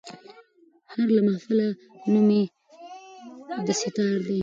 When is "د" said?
3.67-3.67